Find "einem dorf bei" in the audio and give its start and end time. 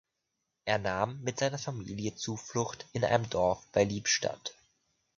3.05-3.83